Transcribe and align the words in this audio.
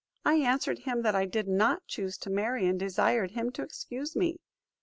I 0.25 0.37
answered 0.37 0.79
him, 0.79 1.03
that 1.03 1.13
I 1.13 1.27
did 1.27 1.47
not 1.47 1.85
choose 1.85 2.17
to 2.17 2.31
marry, 2.31 2.65
and 2.65 2.79
desired 2.79 3.29
him 3.33 3.51
to 3.51 3.61
excuse 3.61 4.15
me. 4.15 4.37